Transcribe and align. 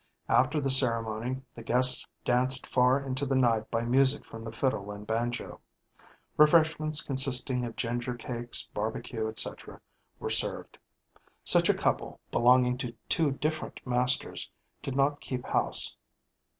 After 0.29 0.59
the 0.59 0.71
ceremony, 0.71 1.43
the 1.53 1.61
guests 1.61 2.07
danced 2.25 2.65
far 2.65 2.99
into 3.05 3.23
the 3.23 3.35
night 3.35 3.69
by 3.69 3.81
music 3.83 4.25
from 4.25 4.43
the 4.43 4.51
fiddle 4.51 4.89
and 4.89 5.05
banjo. 5.05 5.59
Refreshments 6.37 7.03
consisting 7.03 7.63
of 7.65 7.75
ginger 7.75 8.15
cakes, 8.15 8.65
barbecue, 8.73 9.27
etc., 9.27 9.79
were 10.19 10.31
served. 10.31 10.79
Such 11.43 11.69
a 11.69 11.75
couple, 11.75 12.19
belonging 12.31 12.79
to 12.79 12.95
two 13.09 13.33
different 13.33 13.79
masters, 13.85 14.49
did 14.81 14.95
not 14.95 15.21
keep 15.21 15.45
house. 15.45 15.95